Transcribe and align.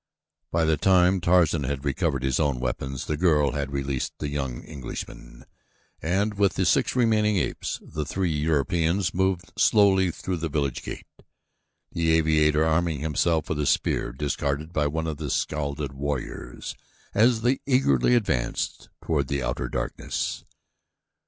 By 0.51 0.65
the 0.65 0.77
time 0.77 1.21
Tarzan 1.21 1.63
had 1.65 1.85
recovered 1.85 2.23
his 2.23 2.39
own 2.39 2.59
weapons 2.59 3.05
the 3.05 3.15
girl 3.15 3.51
had 3.51 3.71
released 3.71 4.13
the 4.17 4.29
young 4.29 4.63
Englishman, 4.63 5.45
and, 6.01 6.33
with 6.39 6.55
the 6.55 6.65
six 6.65 6.95
remaining 6.95 7.37
apes, 7.37 7.79
the 7.83 8.03
three 8.03 8.31
Europeans 8.31 9.13
moved 9.13 9.53
slowly 9.59 10.11
toward 10.11 10.39
the 10.39 10.49
village 10.49 10.81
gate, 10.81 11.05
the 11.91 12.13
aviator 12.13 12.63
arming 12.65 13.01
himself 13.01 13.47
with 13.47 13.59
a 13.59 13.67
spear 13.67 14.11
discarded 14.11 14.73
by 14.73 14.87
one 14.87 15.05
of 15.05 15.17
the 15.17 15.29
scalded 15.29 15.93
warriors, 15.93 16.73
as 17.13 17.41
they 17.41 17.59
eagerly 17.67 18.15
advanced 18.15 18.89
toward 19.03 19.27
the 19.27 19.43
outer 19.43 19.69
darkness. 19.69 20.43